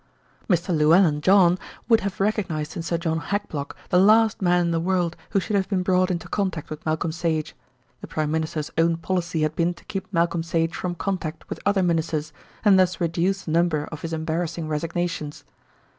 [0.49, 0.75] Mr.
[0.75, 5.15] Llewellyn John would have recognised in Sir John Hackblock the last man in the world
[5.29, 7.53] who should have been brought into contact with Malcolm Sage.
[7.99, 11.83] The Prime Minister's own policy had been to keep Malcolm Sage from contact with other
[11.83, 12.33] Ministers,
[12.65, 15.43] and thus reduce the number of his embarrassing resignations.